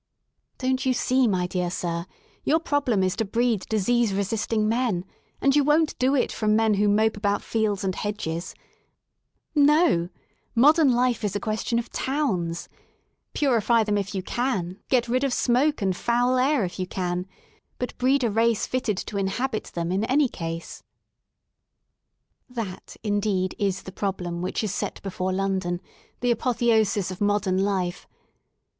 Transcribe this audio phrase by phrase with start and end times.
[0.57, 2.07] Don't you see, my dear sir,
[2.43, 5.05] your problem is to breed disease resisting men,
[5.39, 8.55] and you won't do it from men who mope about fields and hedges*
[9.53, 10.09] No I
[10.55, 12.67] modem life is a question of towns*
[13.35, 17.27] Purify them if you can: get rid of smoke and foul air if you can*
[17.77, 20.81] But breed a race fitted to inhabit them in any case."
[22.49, 25.79] That indeed is the problem which is set before Lon don^—
[26.21, 28.07] the apotheosis of modern life.